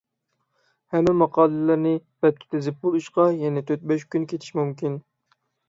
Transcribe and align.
ھەممە 0.95 1.13
ماقالىلەرنى 1.17 1.91
بەتكە 2.25 2.49
تىزىپ 2.55 2.81
بولۇشقا 2.87 3.29
يەنە 3.45 3.65
تۆت-بەش 3.71 4.09
كۈن 4.17 4.29
كېتىشى 4.35 4.59
مۇمكىن. 4.65 5.01